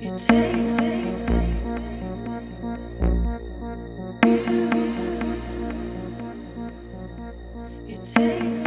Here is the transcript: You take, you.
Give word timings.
You 0.00 0.16
take, 0.18 0.56
you. 8.18 8.59